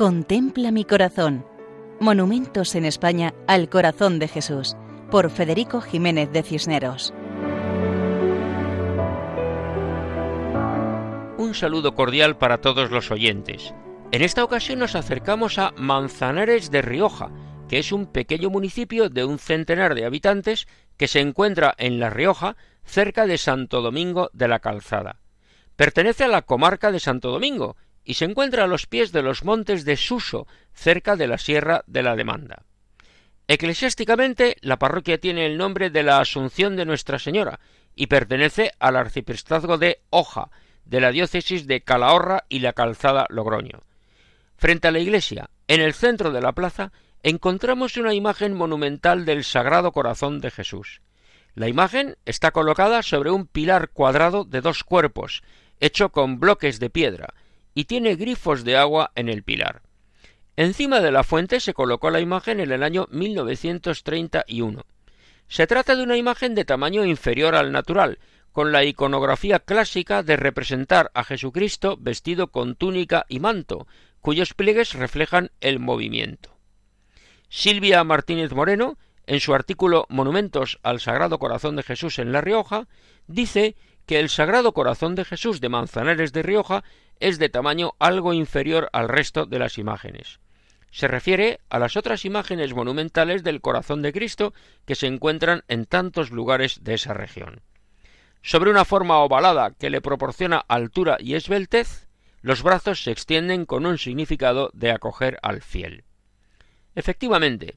Contempla 0.00 0.70
mi 0.70 0.86
corazón. 0.86 1.44
Monumentos 2.00 2.74
en 2.74 2.86
España 2.86 3.34
al 3.46 3.68
corazón 3.68 4.18
de 4.18 4.28
Jesús, 4.28 4.74
por 5.10 5.28
Federico 5.28 5.82
Jiménez 5.82 6.32
de 6.32 6.42
Cisneros. 6.42 7.12
Un 11.36 11.52
saludo 11.52 11.94
cordial 11.94 12.38
para 12.38 12.62
todos 12.62 12.90
los 12.90 13.10
oyentes. 13.10 13.74
En 14.10 14.22
esta 14.22 14.42
ocasión 14.42 14.78
nos 14.78 14.94
acercamos 14.94 15.58
a 15.58 15.74
Manzanares 15.76 16.70
de 16.70 16.80
Rioja, 16.80 17.28
que 17.68 17.78
es 17.78 17.92
un 17.92 18.06
pequeño 18.06 18.48
municipio 18.48 19.10
de 19.10 19.26
un 19.26 19.38
centenar 19.38 19.94
de 19.94 20.06
habitantes 20.06 20.66
que 20.96 21.08
se 21.08 21.20
encuentra 21.20 21.74
en 21.76 22.00
La 22.00 22.08
Rioja, 22.08 22.56
cerca 22.84 23.26
de 23.26 23.36
Santo 23.36 23.82
Domingo 23.82 24.30
de 24.32 24.48
la 24.48 24.60
Calzada. 24.60 25.20
Pertenece 25.76 26.24
a 26.24 26.28
la 26.28 26.40
comarca 26.40 26.90
de 26.90 27.00
Santo 27.00 27.30
Domingo 27.30 27.76
y 28.10 28.14
se 28.14 28.24
encuentra 28.24 28.64
a 28.64 28.66
los 28.66 28.88
pies 28.88 29.12
de 29.12 29.22
los 29.22 29.44
montes 29.44 29.84
de 29.84 29.96
Suso, 29.96 30.48
cerca 30.74 31.14
de 31.14 31.28
la 31.28 31.38
Sierra 31.38 31.84
de 31.86 32.02
la 32.02 32.16
Demanda. 32.16 32.64
Eclesiásticamente, 33.46 34.56
la 34.62 34.80
parroquia 34.80 35.20
tiene 35.20 35.46
el 35.46 35.56
nombre 35.56 35.90
de 35.90 36.02
la 36.02 36.18
Asunción 36.18 36.74
de 36.74 36.84
Nuestra 36.86 37.20
Señora 37.20 37.60
y 37.94 38.08
pertenece 38.08 38.72
al 38.80 38.96
arciprestazgo 38.96 39.78
de 39.78 40.00
Hoja, 40.10 40.50
de 40.84 41.00
la 41.00 41.12
diócesis 41.12 41.68
de 41.68 41.82
Calahorra 41.82 42.46
y 42.48 42.58
la 42.58 42.72
Calzada 42.72 43.26
Logroño. 43.28 43.84
Frente 44.56 44.88
a 44.88 44.90
la 44.90 44.98
iglesia, 44.98 45.48
en 45.68 45.80
el 45.80 45.94
centro 45.94 46.32
de 46.32 46.40
la 46.40 46.50
plaza, 46.50 46.90
encontramos 47.22 47.96
una 47.96 48.12
imagen 48.12 48.54
monumental 48.54 49.24
del 49.24 49.44
Sagrado 49.44 49.92
Corazón 49.92 50.40
de 50.40 50.50
Jesús. 50.50 51.00
La 51.54 51.68
imagen 51.68 52.16
está 52.24 52.50
colocada 52.50 53.04
sobre 53.04 53.30
un 53.30 53.46
pilar 53.46 53.90
cuadrado 53.90 54.42
de 54.42 54.62
dos 54.62 54.82
cuerpos, 54.82 55.44
hecho 55.78 56.08
con 56.08 56.40
bloques 56.40 56.80
de 56.80 56.90
piedra, 56.90 57.34
y 57.80 57.86
tiene 57.86 58.14
grifos 58.14 58.62
de 58.62 58.76
agua 58.76 59.10
en 59.14 59.30
el 59.30 59.42
pilar. 59.42 59.80
Encima 60.54 61.00
de 61.00 61.10
la 61.10 61.24
fuente 61.24 61.60
se 61.60 61.72
colocó 61.72 62.10
la 62.10 62.20
imagen 62.20 62.60
en 62.60 62.72
el 62.72 62.82
año 62.82 63.08
1931. 63.10 64.84
Se 65.48 65.66
trata 65.66 65.96
de 65.96 66.02
una 66.02 66.18
imagen 66.18 66.54
de 66.54 66.66
tamaño 66.66 67.06
inferior 67.06 67.54
al 67.54 67.72
natural, 67.72 68.18
con 68.52 68.70
la 68.70 68.84
iconografía 68.84 69.60
clásica 69.60 70.22
de 70.22 70.36
representar 70.36 71.10
a 71.14 71.24
Jesucristo 71.24 71.96
vestido 71.98 72.48
con 72.48 72.74
túnica 72.74 73.24
y 73.30 73.40
manto, 73.40 73.86
cuyos 74.20 74.52
pliegues 74.52 74.92
reflejan 74.92 75.50
el 75.62 75.78
movimiento. 75.78 76.54
Silvia 77.48 78.04
Martínez 78.04 78.52
Moreno, 78.52 78.98
en 79.26 79.40
su 79.40 79.54
artículo 79.54 80.04
Monumentos 80.10 80.78
al 80.82 81.00
Sagrado 81.00 81.38
Corazón 81.38 81.76
de 81.76 81.82
Jesús 81.82 82.18
en 82.18 82.30
La 82.30 82.42
Rioja, 82.42 82.88
dice 83.26 83.74
que 84.10 84.18
el 84.18 84.28
Sagrado 84.28 84.72
Corazón 84.72 85.14
de 85.14 85.24
Jesús 85.24 85.60
de 85.60 85.68
Manzanares 85.68 86.32
de 86.32 86.42
Rioja 86.42 86.82
es 87.20 87.38
de 87.38 87.48
tamaño 87.48 87.92
algo 88.00 88.32
inferior 88.32 88.90
al 88.92 89.08
resto 89.08 89.46
de 89.46 89.60
las 89.60 89.78
imágenes. 89.78 90.40
Se 90.90 91.06
refiere 91.06 91.60
a 91.68 91.78
las 91.78 91.96
otras 91.96 92.24
imágenes 92.24 92.74
monumentales 92.74 93.44
del 93.44 93.60
corazón 93.60 94.02
de 94.02 94.12
Cristo 94.12 94.52
que 94.84 94.96
se 94.96 95.06
encuentran 95.06 95.62
en 95.68 95.86
tantos 95.86 96.32
lugares 96.32 96.82
de 96.82 96.94
esa 96.94 97.14
región. 97.14 97.60
Sobre 98.42 98.72
una 98.72 98.84
forma 98.84 99.18
ovalada 99.18 99.74
que 99.78 99.90
le 99.90 100.00
proporciona 100.00 100.64
altura 100.66 101.16
y 101.20 101.34
esbeltez, 101.34 102.08
los 102.42 102.64
brazos 102.64 103.04
se 103.04 103.12
extienden 103.12 103.64
con 103.64 103.86
un 103.86 103.96
significado 103.96 104.72
de 104.74 104.90
acoger 104.90 105.38
al 105.40 105.62
fiel. 105.62 106.02
Efectivamente, 106.96 107.76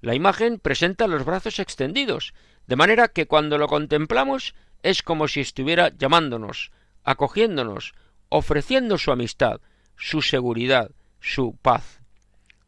la 0.00 0.14
imagen 0.14 0.60
presenta 0.60 1.08
los 1.08 1.24
brazos 1.24 1.58
extendidos, 1.58 2.34
de 2.68 2.76
manera 2.76 3.08
que 3.08 3.26
cuando 3.26 3.58
lo 3.58 3.66
contemplamos 3.66 4.54
es 4.82 5.02
como 5.02 5.28
si 5.28 5.40
estuviera 5.40 5.90
llamándonos, 5.96 6.72
acogiéndonos, 7.04 7.94
ofreciendo 8.28 8.98
su 8.98 9.12
amistad, 9.12 9.60
su 9.96 10.22
seguridad, 10.22 10.90
su 11.20 11.56
paz. 11.60 12.00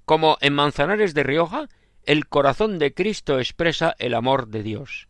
Como 0.04 0.36
en 0.40 0.54
Manzanares 0.54 1.14
de 1.14 1.22
Rioja, 1.22 1.68
el 2.04 2.26
corazón 2.28 2.78
de 2.78 2.92
Cristo 2.92 3.38
expresa 3.38 3.94
el 3.98 4.14
amor 4.14 4.48
de 4.48 4.62
Dios. 4.62 5.08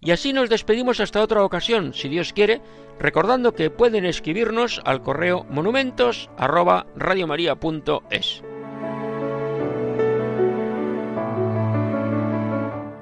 Y 0.00 0.12
así 0.12 0.32
nos 0.32 0.48
despedimos 0.48 1.00
hasta 1.00 1.22
otra 1.22 1.44
ocasión, 1.44 1.92
si 1.92 2.08
Dios 2.08 2.32
quiere, 2.32 2.60
recordando 2.98 3.54
que 3.54 3.70
pueden 3.70 4.04
escribirnos 4.06 4.80
al 4.84 5.02
correo 5.02 5.44
monumentos 5.50 6.30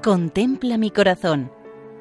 Contempla 0.03 0.79
mi 0.79 0.91
corazón. 0.91 1.58